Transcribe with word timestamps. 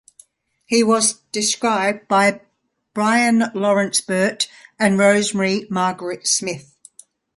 It 0.67 0.87
was 0.87 1.19
described 1.31 2.07
by 2.07 2.41
Brian 2.91 3.43
Laurence 3.53 4.01
Burtt 4.01 4.47
and 4.79 4.97
Rosemary 4.97 5.67
Margaret 5.69 6.25
Smith. 6.25 6.73